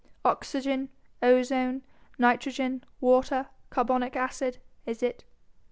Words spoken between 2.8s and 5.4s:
water, carbonic acid, is it?